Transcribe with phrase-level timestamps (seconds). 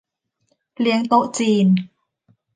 [0.79, 1.67] เลี้ยงโต๊ะจีน